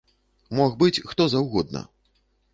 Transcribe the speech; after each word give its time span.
Мог 0.59 0.71
быць 0.79 1.03
хто 1.11 1.29
заўгодна. 1.35 1.85